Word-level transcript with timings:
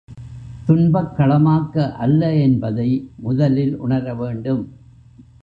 துன்பக் 0.65 1.13
களமாக்க 1.17 1.91
அல்ல 1.97 2.33
என்பதை 2.35 2.89
முதலில் 3.15 3.77
உணர 3.77 4.13
வேண்டும். 4.13 4.63